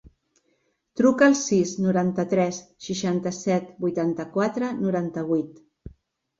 [1.01, 5.65] Truca al sis, noranta-tres, seixanta-set, vuitanta-quatre, noranta-vuit.